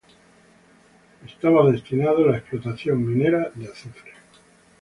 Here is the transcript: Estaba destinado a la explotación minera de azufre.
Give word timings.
Estaba 1.27 1.71
destinado 1.71 2.23
a 2.27 2.31
la 2.31 2.37
explotación 2.39 3.05
minera 3.07 3.51
de 3.53 3.65
azufre. 3.67 4.13